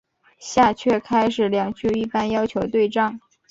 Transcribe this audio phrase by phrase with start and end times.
[0.39, 3.19] 下阕开始两句一般要求对仗。